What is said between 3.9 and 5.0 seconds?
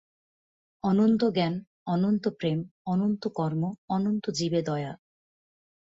অনন্ত জীবে দয়া।